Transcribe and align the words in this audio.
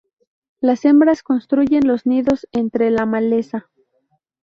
Las 0.61 0.83
hembras 0.85 1.21
construyen 1.21 1.87
los 1.87 2.07
nidos 2.07 2.47
entre 2.53 2.89
la 2.89 3.05
maleza. 3.05 3.69